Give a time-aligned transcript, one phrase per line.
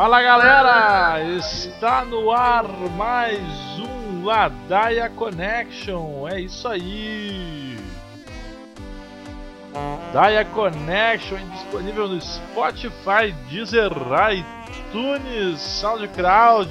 [0.00, 2.64] Fala galera, está no ar
[2.96, 3.38] mais
[3.78, 7.76] um Ladaia Connection, é isso aí.
[10.10, 13.92] Daia Connection disponível no Spotify, Deezer,
[14.32, 16.70] iTunes, SoundCloud.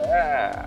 [0.00, 0.64] É.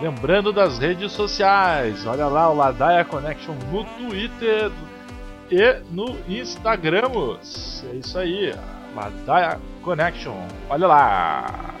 [0.00, 4.72] Lembrando das redes sociais, olha lá o Ladaia Connection no Twitter
[5.50, 7.10] e no Instagram.
[7.92, 8.54] É isso aí.
[8.94, 10.46] Ladaia Connection.
[10.68, 11.74] Olha lá.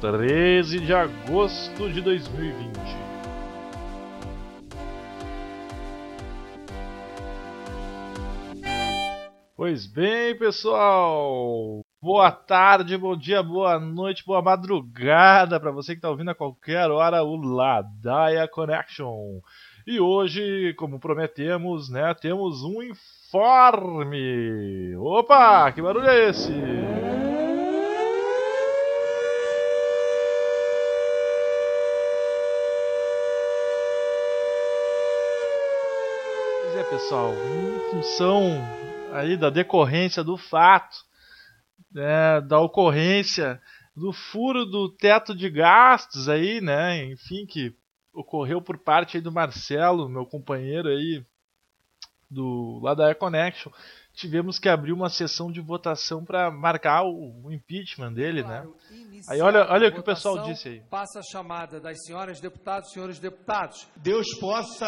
[0.00, 2.74] 13 de agosto de 2020.
[9.56, 11.80] Pois bem, pessoal.
[12.02, 16.90] Boa tarde, bom dia, boa noite, boa madrugada para você que está ouvindo a qualquer
[16.90, 19.40] hora o Ladaia Connection.
[19.86, 24.16] E hoje, como prometemos, né, temos um informe.
[24.96, 26.50] Opa, que barulho é esse?
[36.62, 38.66] Pois é, pessoal, em função
[39.12, 40.96] aí da decorrência do fato,
[41.92, 43.60] né, da ocorrência
[43.94, 47.76] do furo do teto de gastos aí, né, enfim, que
[48.14, 51.24] ocorreu por parte do Marcelo, meu companheiro aí
[52.30, 53.70] do lá da Air Connection.
[54.12, 58.62] Tivemos que abrir uma sessão de votação para marcar o, o, impeachment dele, né?
[58.62, 59.20] claro, né?
[59.28, 60.80] Aí olha, olha o que o pessoal disse aí.
[60.88, 63.88] Passa a chamada das senhoras deputados, senhores deputados.
[63.96, 64.86] Deus possa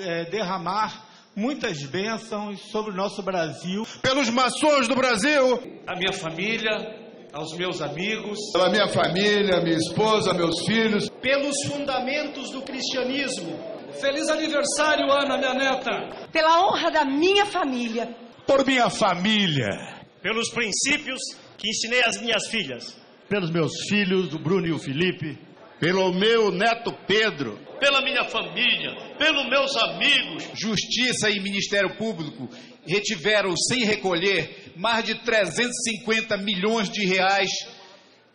[0.00, 3.86] é, derramar muitas bênçãos sobre o nosso Brasil.
[4.02, 5.82] Pelos maçons do Brasil.
[5.86, 12.50] A minha família, aos meus amigos, pela minha família, minha esposa, meus filhos, pelos fundamentos
[12.50, 13.58] do cristianismo.
[14.00, 16.28] Feliz aniversário, Ana, minha neta.
[16.32, 18.08] Pela honra da minha família.
[18.46, 19.68] Por minha família.
[20.22, 21.18] Pelos princípios
[21.56, 22.96] que ensinei às minhas filhas.
[23.28, 25.38] Pelos meus filhos, o Bruno e o Felipe.
[25.80, 27.58] Pelo meu neto Pedro.
[27.80, 29.16] Pela minha família.
[29.18, 30.44] Pelos meus amigos.
[30.54, 32.48] Justiça e Ministério Público
[32.86, 37.50] retiveram sem recolher mais de 350 milhões de reais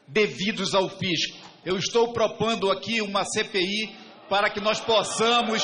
[0.06, 1.38] devidos ao fisco.
[1.66, 3.96] Eu estou propondo aqui uma CPI
[4.30, 5.64] para que nós possamos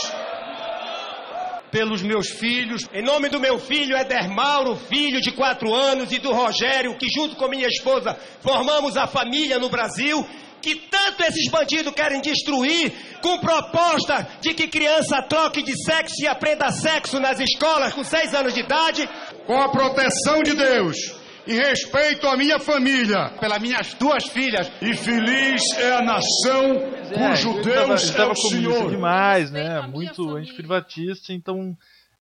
[1.70, 2.88] pelos meus filhos.
[2.94, 7.10] Em nome do meu filho Eder Mauro, filho de quatro anos, e do Rogério, que
[7.10, 10.26] junto com minha esposa formamos a família no Brasil,
[10.62, 16.28] que tanto esses bandidos querem destruir, com proposta de que criança troque de sexo e
[16.28, 19.10] aprenda sexo nas escolas com seis anos de idade.
[19.46, 21.20] Com a proteção de Deus
[21.50, 24.72] e respeito à minha família, pelas minhas duas filhas.
[24.82, 26.76] E feliz é a nação
[27.12, 28.90] é, cujo Deus tava, é o Senhor.
[28.92, 29.82] demais, né?
[29.88, 31.72] Muito antiprivatista, então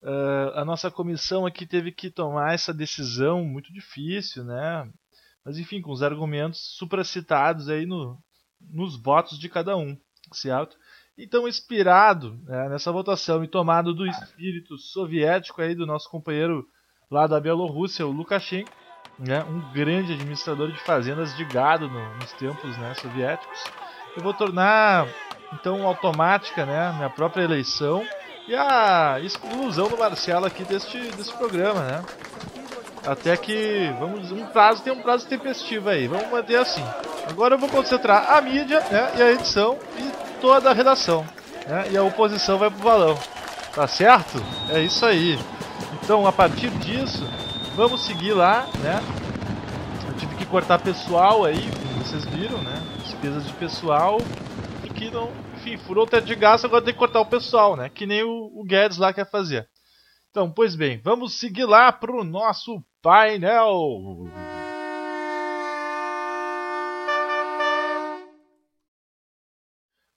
[0.03, 4.89] uh, a nossa comissão aqui teve que tomar essa decisão muito difícil, né?
[5.45, 8.19] Mas enfim, com os argumentos supracitados aí no,
[8.61, 9.97] nos votos de cada um,
[10.33, 10.77] certo?
[11.17, 16.65] Então, inspirado né, nessa votação e tomado do espírito soviético aí do nosso companheiro
[17.11, 18.71] lá da Bielorrússia, o Lukashenko,
[19.19, 23.65] né, um grande administrador de fazendas de gado no, nos tempos né, soviéticos,
[24.17, 25.09] eu vou tornar
[25.53, 28.07] então automática né, minha própria eleição
[28.47, 32.05] e a exclusão do Marcelo aqui deste, deste programa, né?
[33.07, 36.85] Até que vamos um prazo tem um prazo tempestivo aí, vamos manter assim.
[37.29, 41.27] Agora eu vou concentrar a mídia né, e a edição e toda a redação.
[41.67, 43.19] Né, e a oposição vai pro balão.
[43.75, 44.43] Tá certo?
[44.71, 45.39] É isso aí.
[46.03, 47.23] Então, a partir disso,
[47.77, 49.01] vamos seguir lá, né?
[50.09, 52.83] Eu tive que cortar pessoal aí, como vocês viram, né?
[53.05, 54.19] Despesas de pessoal,
[54.81, 57.91] porque não, enfim, furou o teto de gasto, agora tem que cortar o pessoal, né?
[57.91, 59.69] Que nem o, o Guedes lá quer fazer.
[60.31, 63.77] Então, pois bem, vamos seguir lá pro nosso painel.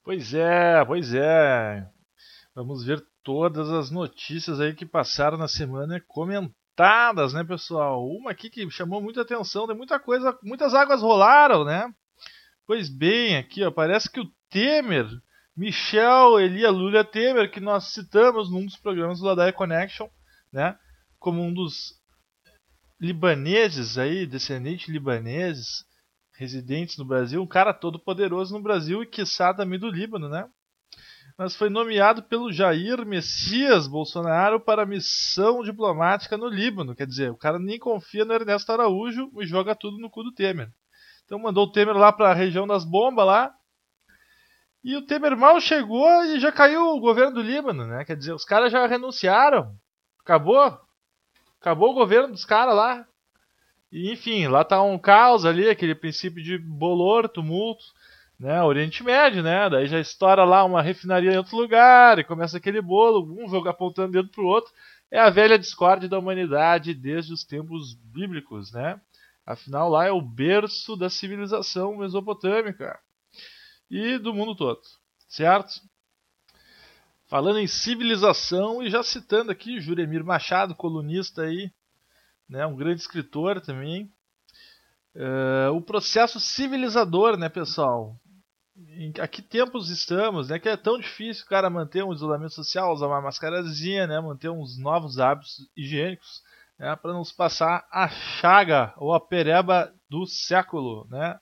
[0.03, 1.88] Pois é, pois é.
[2.56, 8.06] Vamos ver todas as notícias aí que passaram na semana comentadas, né, pessoal?
[8.07, 11.94] Uma aqui que chamou muita atenção, tem muita coisa, muitas águas rolaram, né?
[12.65, 15.07] Pois bem, aqui ó, parece que o Temer,
[15.56, 20.07] Michel Elia Lula Temer, que nós citamos num dos programas do Ladaia Connection,
[20.51, 20.77] né,
[21.19, 21.94] como um dos
[23.00, 25.86] libaneses aí, descendentes libaneses,
[26.42, 30.50] residentes no Brasil, um cara todo poderoso no Brasil e quiçá também do Líbano, né?
[31.38, 36.96] Mas foi nomeado pelo Jair Messias Bolsonaro para missão diplomática no Líbano.
[36.96, 40.34] Quer dizer, o cara nem confia no Ernesto Araújo e joga tudo no cu do
[40.34, 40.72] Temer.
[41.26, 43.54] Então mandou o Temer lá para a região das bombas lá.
[44.84, 48.04] E o Temer mal chegou e já caiu o governo do Líbano, né?
[48.04, 49.76] Quer dizer, os caras já renunciaram.
[50.20, 50.76] Acabou.
[51.62, 53.06] Acabou o governo dos caras lá.
[53.92, 57.84] E, enfim, lá tá um caos ali, aquele princípio de bolor, tumulto,
[58.40, 58.64] né?
[58.64, 59.70] Oriente Médio, né?
[59.70, 63.68] Daí já estoura lá uma refinaria em outro lugar e começa aquele bolo, um jogo
[63.70, 64.72] apontando dedo pro outro.
[65.12, 69.00] É a velha discórdia da humanidade desde os tempos bíblicos, né?
[69.46, 72.98] Afinal, lá é o berço da civilização mesopotâmica
[73.90, 74.82] e do mundo todo,
[75.28, 75.82] certo?
[77.28, 81.72] Falando em civilização e já citando aqui Juremir Machado, colunista aí,
[82.51, 84.12] né, um grande escritor também.
[85.15, 88.15] Uh, o processo civilizador, né, pessoal?
[88.75, 90.59] Em a que tempos estamos, né?
[90.59, 94.19] Que é tão difícil cara manter um isolamento social, usar uma mascarazinha, né?
[94.19, 96.42] Manter uns novos hábitos higiênicos,
[96.77, 96.95] né?
[96.95, 101.39] Para não se passar a chaga ou a pereba do século, né?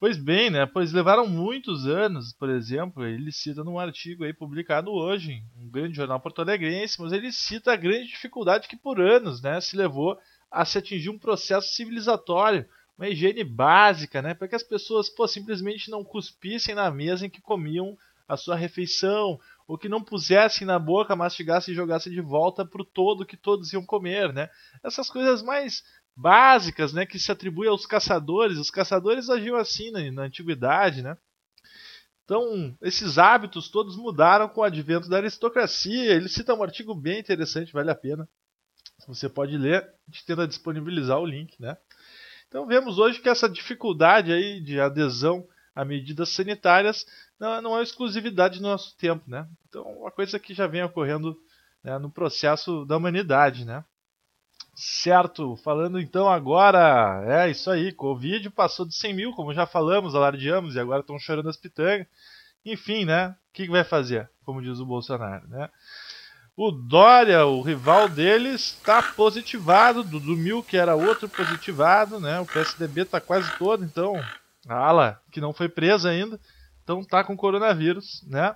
[0.00, 0.64] Pois bem, né?
[0.64, 5.96] Pois levaram muitos anos, por exemplo, ele cita num artigo aí publicado hoje, um grande
[5.96, 10.16] jornal porto-alegrense, mas ele cita a grande dificuldade que por anos, né, se levou
[10.50, 12.64] a se atingir um processo civilizatório,
[12.96, 17.30] uma higiene básica, né, para que as pessoas pô, simplesmente não cuspissem na mesa em
[17.30, 17.96] que comiam
[18.28, 22.82] a sua refeição, ou que não pusessem na boca, mastigassem e jogassem de volta para
[22.82, 24.48] o todo que todos iam comer, né?
[24.84, 25.82] Essas coisas mais
[26.18, 28.58] básicas, né, que se atribui aos caçadores.
[28.58, 31.16] Os caçadores agiam assim na, na antiguidade, né?
[32.24, 36.12] Então, esses hábitos todos mudaram com o advento da aristocracia.
[36.12, 38.28] Ele cita um artigo bem interessante, vale a pena.
[39.06, 41.76] Você pode ler, a gente tenta disponibilizar o link, né?
[42.48, 47.06] Então vemos hoje que essa dificuldade aí de adesão a medidas sanitárias
[47.38, 49.48] não, não é exclusividade do nosso tempo, né?
[49.68, 51.38] Então, uma coisa que já vem ocorrendo
[51.82, 53.84] né, no processo da humanidade, né?
[54.80, 60.14] Certo, falando então agora, é isso aí, Covid passou de 100 mil, como já falamos,
[60.14, 62.06] alardeamos, e agora estão chorando as pitangas.
[62.64, 63.30] Enfim, né?
[63.30, 65.68] O que, que vai fazer, como diz o Bolsonaro, né?
[66.56, 70.04] O Dória, o rival deles, está positivado.
[70.04, 72.38] Dudu Mil, que era outro positivado, né?
[72.38, 74.14] O PSDB está quase todo, então,
[74.68, 76.38] a ala que não foi presa ainda,
[76.84, 78.54] então tá com coronavírus, né?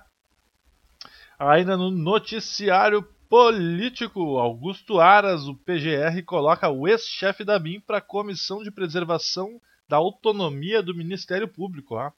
[1.37, 8.01] Ainda no noticiário político, Augusto Aras, o PGR, coloca o ex-chefe da BIM para a
[8.01, 9.59] Comissão de Preservação
[9.89, 11.95] da Autonomia do Ministério Público.
[11.95, 12.11] Ó.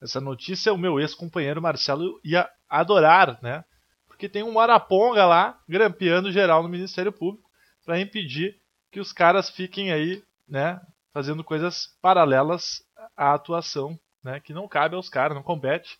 [0.00, 3.64] Essa notícia o meu ex-companheiro Marcelo ia adorar, né?
[4.06, 7.50] Porque tem um Araponga lá grampeando geral no Ministério Público
[7.84, 8.56] para impedir
[8.92, 10.80] que os caras fiquem aí, né,
[11.12, 12.86] fazendo coisas paralelas
[13.16, 15.98] à atuação, né, que não cabe aos caras, não compete.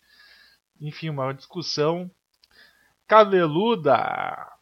[0.79, 2.09] Enfim, uma discussão
[3.05, 4.60] cabeluda.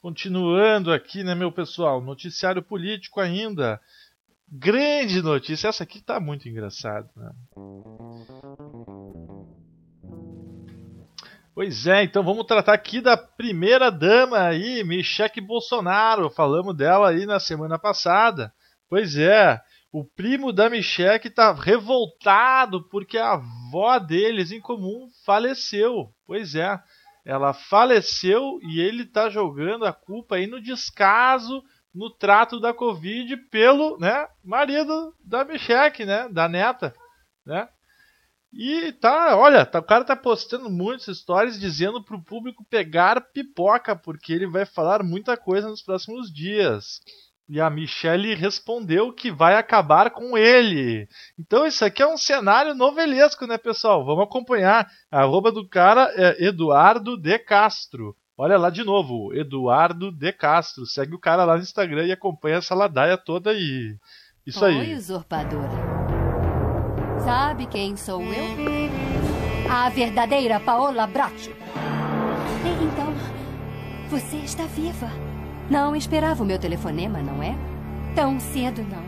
[0.00, 2.00] Continuando aqui, né, meu pessoal?
[2.00, 3.80] Noticiário político ainda.
[4.48, 5.68] Grande notícia.
[5.68, 7.10] Essa aqui tá muito engraçada.
[7.16, 7.30] Né?
[11.54, 16.28] Pois é, então vamos tratar aqui da primeira dama aí, Michele Bolsonaro.
[16.30, 18.52] Falamos dela aí na semana passada.
[18.88, 19.58] Pois é,
[19.90, 26.12] o primo da Michelle tá revoltado porque a avó deles em comum faleceu.
[26.26, 26.78] Pois é,
[27.26, 31.60] ela faleceu e ele está jogando a culpa aí no descaso
[31.92, 36.94] no trato da Covid pelo né, marido da Michelle, né, da neta,
[37.44, 37.68] né?
[38.52, 43.96] E tá, olha, tá, o cara tá postando muitas histórias dizendo pro público pegar pipoca,
[43.96, 47.00] porque ele vai falar muita coisa nos próximos dias.
[47.48, 51.08] E a Michelle respondeu que vai acabar com ele.
[51.38, 54.04] Então isso aqui é um cenário novelesco, né, pessoal?
[54.04, 54.88] Vamos acompanhar.
[55.10, 58.16] A arroba do cara é Eduardo de Castro.
[58.36, 60.84] Olha lá de novo, Eduardo de Castro.
[60.86, 63.96] Segue o cara lá no Instagram e acompanha essa ladaia toda aí.
[64.44, 64.94] Isso Oi, aí.
[64.94, 65.96] usurpadora.
[67.24, 69.70] Sabe quem sou eu?
[69.70, 71.50] A verdadeira Paola Bracho.
[72.82, 73.14] Então,
[74.08, 75.10] você está viva.
[75.70, 77.56] Não esperava o meu telefonema, não é?
[78.14, 79.04] Tão cedo, não.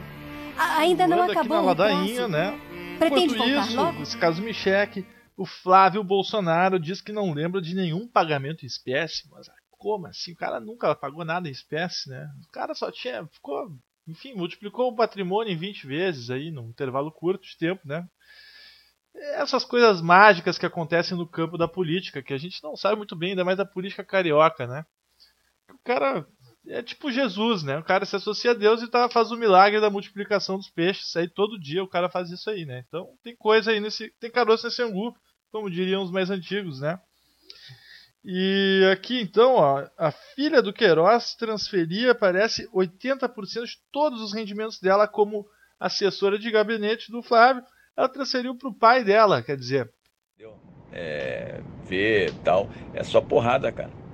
[0.56, 1.92] A ainda não acabou aqui na o prazo.
[1.92, 2.60] ladainha, né?
[2.98, 3.98] Pretende Enquanto voltar isso, logo?
[4.00, 9.28] nesse caso Micheque, o Flávio Bolsonaro diz que não lembra de nenhum pagamento em espécie.
[9.30, 10.32] Mas ah, como assim?
[10.32, 12.28] O cara nunca pagou nada em espécie, né?
[12.48, 13.24] O cara só tinha.
[13.28, 13.70] Ficou.
[14.08, 18.04] Enfim, multiplicou o patrimônio em 20 vezes aí, num intervalo curto de tempo, né?
[19.34, 23.14] Essas coisas mágicas que acontecem no campo da política, que a gente não sabe muito
[23.14, 24.84] bem, ainda mais da política carioca, né?
[25.70, 26.26] O cara
[26.66, 27.78] é tipo Jesus, né?
[27.78, 31.16] O cara se associa a Deus e tá, faz o milagre da multiplicação dos peixes.
[31.16, 32.84] Aí todo dia o cara faz isso aí, né?
[32.86, 34.12] Então tem coisa aí nesse.
[34.20, 35.14] Tem caroço nesse angu,
[35.50, 36.98] como diriam os mais antigos, né?
[38.24, 44.80] E aqui então, ó, a filha do Queiroz transferia, parece, 80% de todos os rendimentos
[44.80, 45.46] dela como
[45.78, 47.62] assessora de gabinete do Flávio.
[47.96, 49.90] Ela transferiu para o pai dela, quer dizer.
[50.92, 54.07] É, ver tal, é só porrada, cara.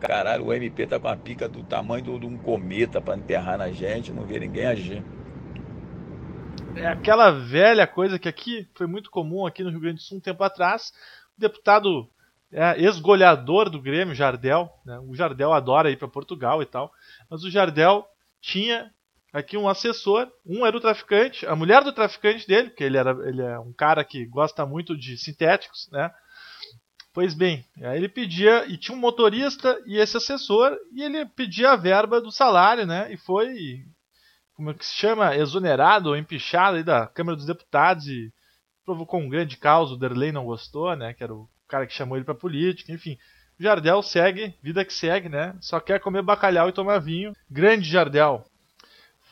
[0.00, 3.70] Caralho, o MP tá com a pica do tamanho de um cometa para enterrar na
[3.70, 5.02] gente, não vê ninguém agir.
[6.76, 10.18] É aquela velha coisa que aqui foi muito comum aqui no Rio Grande do Sul
[10.18, 10.92] um tempo atrás.
[11.36, 12.08] O deputado
[12.52, 14.70] é, ex-goleador do Grêmio, Jardel.
[14.84, 14.98] Né?
[15.00, 16.92] O Jardel adora ir para Portugal e tal.
[17.30, 18.06] Mas o Jardel
[18.40, 18.92] tinha
[19.32, 20.30] aqui um assessor.
[20.44, 23.72] Um era o traficante, a mulher do traficante dele, porque ele, era, ele é um
[23.72, 26.10] cara que gosta muito de sintéticos, né?
[27.16, 31.70] Pois bem, aí ele pedia, e tinha um motorista e esse assessor, e ele pedia
[31.70, 33.10] a verba do salário, né?
[33.10, 33.86] E foi,
[34.54, 38.30] como é que se chama, exonerado ou empichado aí da Câmara dos Deputados e
[38.84, 39.90] provocou um grande caos.
[39.90, 41.14] O Derlei não gostou, né?
[41.14, 43.16] Que era o cara que chamou ele pra política, enfim.
[43.58, 45.56] Jardel segue, vida que segue, né?
[45.62, 47.32] Só quer comer bacalhau e tomar vinho.
[47.50, 48.44] Grande Jardel.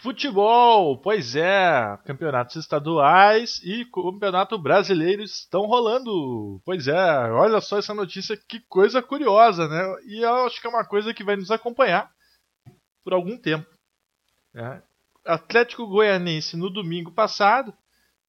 [0.04, 6.60] Futebol, pois é, campeonatos estaduais e campeonato brasileiro estão rolando.
[6.62, 9.82] Pois é, olha só essa notícia, que coisa curiosa, né?
[10.04, 12.12] E eu acho que é uma coisa que vai nos acompanhar
[13.02, 13.66] por algum tempo.
[14.52, 14.82] Né?
[15.24, 17.72] Atlético Goianense no domingo passado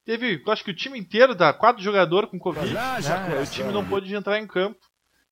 [0.06, 3.42] teve, acho que o time inteiro da quatro jogadores com Covid, né?
[3.42, 4.80] o time não pôde entrar em campo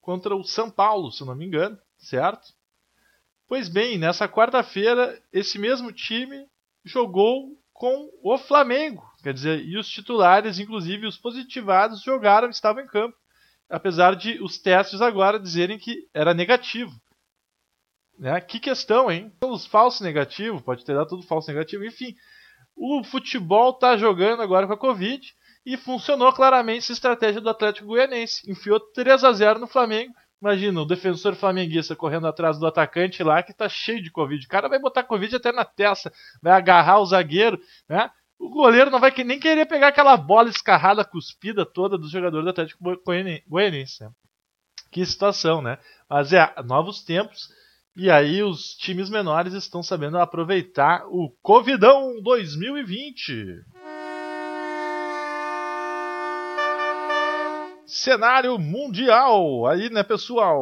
[0.02, 2.50] contra o São Paulo, se não me engano, certo?
[3.53, 6.48] Pois bem, nessa quarta-feira, esse mesmo time
[6.83, 9.07] jogou com o Flamengo.
[9.22, 13.15] Quer dizer, e os titulares, inclusive os positivados, jogaram, estavam em campo.
[13.69, 17.00] Apesar de os testes agora dizerem que era negativo.
[18.17, 18.41] Né?
[18.41, 19.31] Que questão, hein?
[19.43, 22.15] Os falsos negativos, pode ter dado tudo falso negativo, enfim.
[22.75, 25.31] O futebol está jogando agora com a Covid
[25.63, 28.50] e funcionou claramente essa estratégia do Atlético Goianense.
[28.50, 30.12] Enfiou 3 a 0 no Flamengo
[30.44, 34.46] Imagina, o defensor flamenguista correndo atrás do atacante lá que tá cheio de Covid.
[34.46, 37.58] O cara vai botar Covid até na testa, vai agarrar o zagueiro,
[37.88, 38.12] né?
[38.38, 42.50] O goleiro não vai nem querer pegar aquela bola escarrada, cuspida toda do jogador do
[42.50, 42.84] Atlético
[43.48, 44.04] Goianiense.
[44.04, 44.12] Né?
[44.92, 45.78] Que situação, né?
[46.10, 47.48] Mas é, novos tempos.
[47.96, 53.64] E aí os times menores estão sabendo aproveitar o Covidão 2020.
[57.94, 59.68] Cenário mundial.
[59.68, 60.60] Aí, né, pessoal?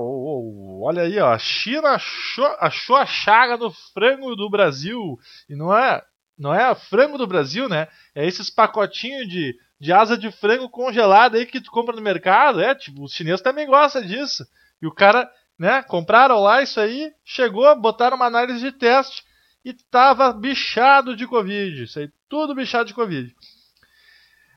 [0.82, 1.32] Olha aí, ó.
[1.32, 5.18] A China achou, achou a chaga no frango do Brasil.
[5.50, 6.02] E não é,
[6.38, 7.88] não é frango do Brasil, né?
[8.14, 12.62] É esses pacotinhos de, de asa de frango congelada aí que tu compra no mercado.
[12.62, 14.46] É, tipo, os chineses também gostam disso.
[14.82, 19.24] E o cara, né, compraram lá isso aí, chegou, botaram uma análise de teste
[19.64, 21.84] e tava bichado de Covid.
[21.84, 23.34] Isso aí, tudo bichado de Covid.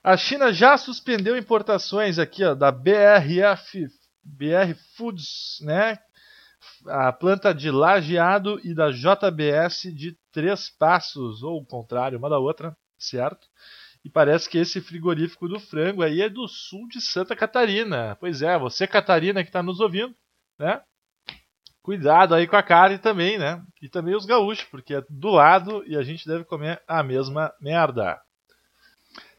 [0.05, 3.87] A China já suspendeu importações aqui ó, da BRF,
[4.23, 5.99] BR Foods, né?
[6.87, 12.39] A planta de Lajeado e da JBS de Três Passos, ou o contrário, uma da
[12.39, 13.49] outra, certo?
[14.05, 18.15] E parece que esse frigorífico do frango aí é do sul de Santa Catarina.
[18.21, 20.15] Pois é, você Catarina que está nos ouvindo,
[20.59, 20.83] né?
[21.83, 23.65] Cuidado aí com a carne também, né?
[23.81, 27.55] E também os gaúchos, porque é do lado e a gente deve comer a mesma
[27.59, 28.21] merda.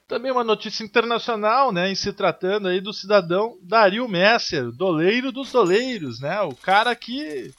[0.08, 5.52] Também uma notícia internacional, né, em se tratando aí do cidadão Dario Messer, doleiro dos
[5.52, 7.52] doleiros, né, o cara que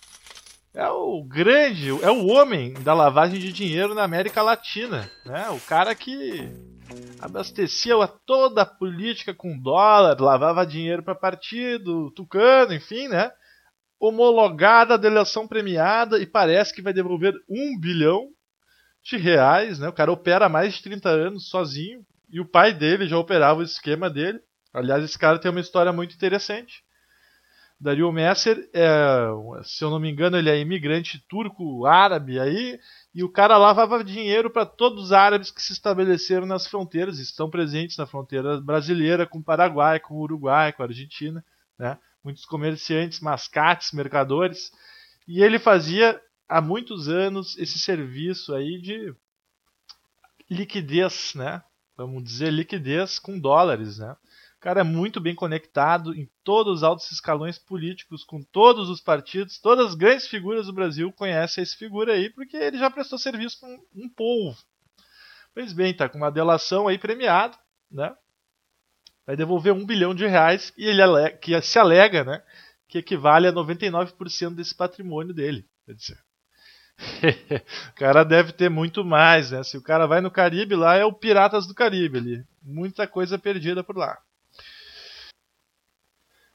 [0.72, 5.58] é o grande, é o homem da lavagem de dinheiro na América Latina, né, o
[5.60, 6.48] cara que
[7.20, 13.32] abastecia toda a política com dólar, lavava dinheiro para partido, tucano, enfim, né,
[13.98, 18.28] homologada, delação premiada e parece que vai devolver um bilhão
[19.02, 19.88] de reais, né?
[19.88, 22.04] O cara opera há mais de 30 anos sozinho,
[22.36, 24.38] e o pai dele já operava o esquema dele.
[24.70, 26.84] Aliás, esse cara tem uma história muito interessante.
[27.80, 29.26] Dario Messer, é,
[29.64, 32.78] se eu não me engano, ele é imigrante turco-árabe aí,
[33.14, 37.48] e o cara lavava dinheiro para todos os árabes que se estabeleceram nas fronteiras, estão
[37.48, 41.42] presentes na fronteira brasileira com o Paraguai, com o Uruguai, com a Argentina,
[41.78, 41.96] né?
[42.22, 44.70] muitos comerciantes, mascates, mercadores,
[45.26, 49.14] e ele fazia há muitos anos esse serviço aí de
[50.50, 51.62] liquidez, né?
[51.96, 54.16] Vamos dizer, liquidez com dólares, né?
[54.56, 59.00] O cara é muito bem conectado em todos os altos escalões políticos, com todos os
[59.00, 63.18] partidos, todas as grandes figuras do Brasil conhecem esse figura aí, porque ele já prestou
[63.18, 64.56] serviço com um povo.
[65.54, 67.56] Pois bem, tá com uma delação aí premiada,
[67.90, 68.14] né?
[69.26, 71.02] Vai devolver um bilhão de reais e ele
[71.38, 72.42] que se alega, né?
[72.88, 75.68] Que equivale a 99% desse patrimônio dele.
[75.84, 76.25] Quer dizer,
[77.90, 79.62] o cara deve ter muito mais, né?
[79.62, 82.44] Se o cara vai no Caribe, lá é o Piratas do Caribe ali.
[82.62, 84.18] Muita coisa perdida por lá.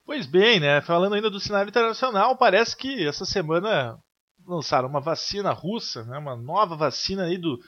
[0.05, 0.81] Pois bem, né?
[0.81, 3.97] Falando ainda do cenário internacional, parece que essa semana
[4.45, 6.17] lançaram uma vacina russa, né?
[6.17, 7.59] uma nova vacina aí do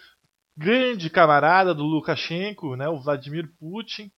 [0.57, 2.89] grande camarada do Lukashenko, né?
[2.89, 4.11] o Vladimir Putin,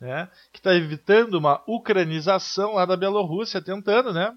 [0.00, 0.28] né?
[0.52, 4.34] que está evitando uma ucranização lá da Bielorrússia, tentando, né?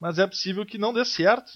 [0.00, 1.50] Mas é possível que não dê certo.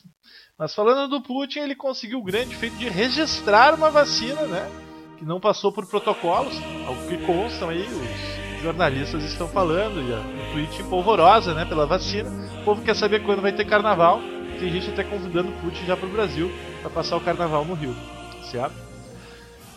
[0.59, 4.71] Mas falando do Putin, ele conseguiu o grande feito de registrar uma vacina, né?
[5.19, 6.55] Que não passou por protocolos,
[6.87, 12.31] algo que constam aí, os jornalistas estão falando, e a tweet polvorosa, né, pela vacina.
[12.61, 14.21] O povo quer saber quando vai ter carnaval.
[14.59, 17.95] Tem gente até convidando o Putin já pro Brasil para passar o carnaval no Rio,
[18.51, 18.75] certo?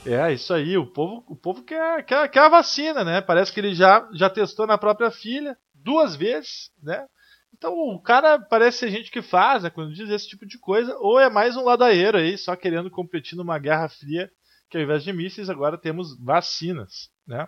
[0.05, 3.21] É, isso aí, o povo, o povo quer, quer, quer a vacina, né?
[3.21, 7.07] Parece que ele já, já testou na própria filha duas vezes, né?
[7.57, 10.93] Então o cara parece ser gente que faz, né, quando diz esse tipo de coisa,
[10.99, 14.29] ou é mais um ladaeiro aí, só querendo competir numa guerra fria,
[14.69, 17.47] que ao invés de mísseis agora temos vacinas, né?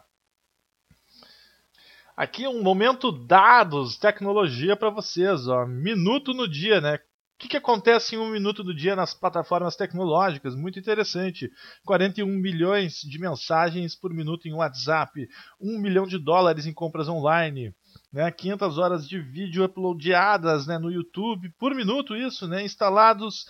[2.15, 6.95] Aqui um momento dados, tecnologia para vocês, ó, minuto no dia, né?
[6.95, 6.99] O
[7.39, 10.55] que, que, acontece em um minuto do dia nas plataformas tecnológicas?
[10.55, 11.51] Muito interessante.
[11.85, 15.27] 41 milhões de mensagens por minuto em WhatsApp,
[15.61, 17.75] 1 milhão de dólares em compras online,
[18.11, 23.45] né, 500 horas de vídeo uploadadas né, no YouTube por minuto, isso, né, instalados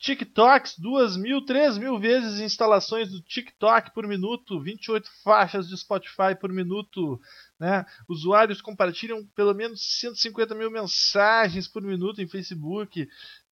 [0.00, 6.34] TikToks, 2 mil, 3 mil vezes instalações do TikTok por minuto, 28 faixas de Spotify
[6.40, 7.20] por minuto,
[7.58, 7.84] né?
[8.08, 13.06] Usuários compartilham pelo menos 150 mil mensagens por minuto em Facebook,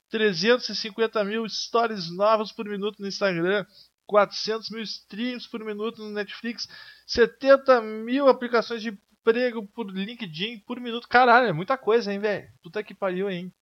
[0.08, 3.66] 350 mil stories novos por minuto no Instagram,
[4.06, 6.66] 400 mil streams por minuto no Netflix,
[7.06, 8.98] 70 mil aplicações de
[9.28, 11.08] emprego por LinkedIn por minuto.
[11.08, 12.49] Caralho, é muita coisa, hein, velho?
[12.62, 13.52] Puta que pariu, hein?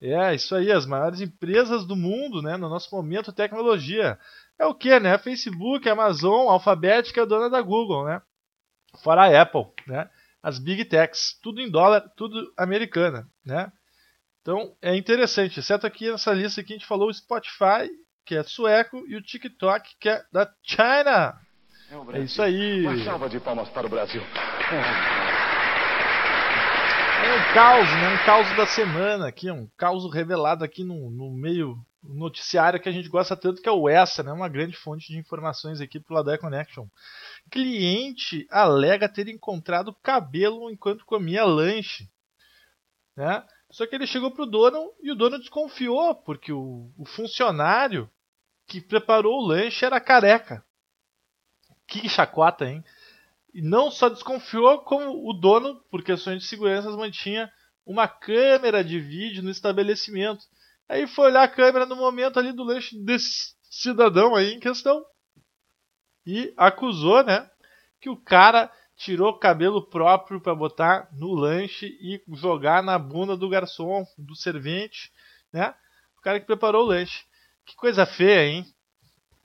[0.00, 4.18] É, isso aí, as maiores empresas do mundo, né, no nosso momento, tecnologia.
[4.56, 5.18] É o que, né?
[5.18, 8.22] Facebook, Amazon, Alphabet, é dona da Google, né?
[9.02, 10.08] Fora a Apple, né?
[10.40, 13.72] As Big Techs, tudo em dólar, tudo americana, né?
[14.40, 17.90] Então é interessante, exceto aqui nessa lista aqui a gente falou o Spotify,
[18.24, 21.38] que é sueco, e o TikTok, que é da China.
[21.90, 22.86] É, é isso aí.
[22.86, 24.20] Uma salva de palmas para o Brasil.
[27.24, 28.14] É um caos, né?
[28.14, 32.92] Um caos da semana aqui, um caos revelado aqui no, no meio noticiário que a
[32.92, 34.32] gente gosta tanto, que é o ESSA, né?
[34.32, 36.86] Uma grande fonte de informações aqui pro Ladaia Connection.
[37.50, 42.08] Cliente alega ter encontrado cabelo enquanto comia lanche,
[43.16, 43.42] né?
[43.70, 48.10] Só que ele chegou pro dono e o dono desconfiou, porque o, o funcionário
[48.66, 50.64] que preparou o lanche era careca.
[51.88, 52.84] Que chacota, hein?
[53.52, 57.50] E não só desconfiou, como o dono, por questões de segurança, mantinha
[57.84, 60.44] uma câmera de vídeo no estabelecimento.
[60.86, 65.02] Aí foi olhar a câmera no momento ali do lanche desse cidadão aí em questão.
[66.26, 67.50] E acusou, né,
[67.98, 73.48] que o cara tirou cabelo próprio para botar no lanche e jogar na bunda do
[73.48, 75.10] garçom, do servente,
[75.50, 75.74] né?
[76.18, 77.24] O cara que preparou o lanche.
[77.64, 78.66] Que coisa feia, hein?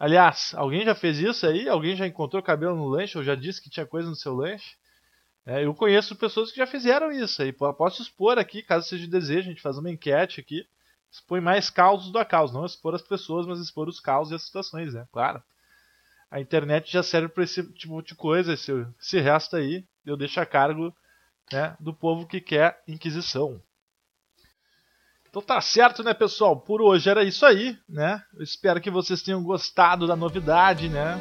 [0.03, 1.69] Aliás, alguém já fez isso aí?
[1.69, 4.75] Alguém já encontrou cabelo no lanche ou já disse que tinha coisa no seu lanche?
[5.45, 7.53] É, eu conheço pessoas que já fizeram isso aí.
[7.53, 10.67] Posso expor aqui, caso seja de desejo, a gente faz uma enquete aqui.
[11.09, 14.43] Expõe mais causos do caos, não expor as pessoas, mas expor os causos e as
[14.43, 15.07] situações, né?
[15.09, 15.41] Claro.
[16.29, 20.37] A internet já serve para esse tipo de coisa, esse, esse resto aí eu deixo
[20.37, 20.93] a cargo
[21.49, 23.61] né, do povo que quer inquisição.
[25.33, 26.55] Então tá certo, né, pessoal?
[26.55, 28.21] Por hoje era isso aí, né?
[28.37, 31.19] Eu espero que vocês tenham gostado da novidade, né?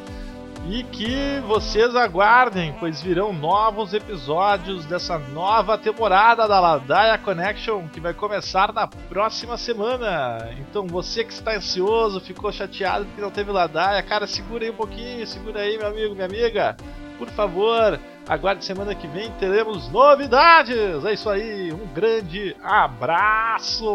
[0.69, 7.99] E que vocês aguardem, pois virão novos episódios dessa nova temporada da Ladaia Connection que
[7.99, 10.47] vai começar na próxima semana.
[10.59, 14.75] Então você que está ansioso, ficou chateado porque não teve Ladaia, cara, segura aí um
[14.75, 16.77] pouquinho, segura aí, meu amigo, minha amiga.
[17.17, 21.03] Por favor, Aguarde semana que vem, teremos novidades.
[21.03, 23.85] É isso aí, um grande abraço.